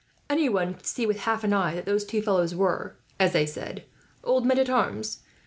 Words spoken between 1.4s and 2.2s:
an eye, that those